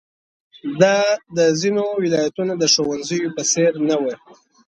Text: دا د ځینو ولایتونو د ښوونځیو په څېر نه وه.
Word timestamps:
دا 0.81 0.97
د 1.37 1.39
ځینو 1.61 1.83
ولایتونو 2.03 2.53
د 2.57 2.63
ښوونځیو 2.73 3.33
په 3.35 3.43
څېر 3.51 3.71
نه 3.89 3.95
وه. 4.01 4.15